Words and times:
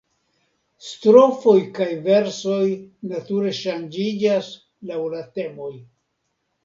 Strofoj 0.85 1.55
kaj 1.75 1.89
versoj 2.07 2.65
nature 3.11 3.53
ŝanĝiĝas 3.61 4.51
laŭ 4.93 4.99
la 5.17 5.25
temoj. 5.37 5.71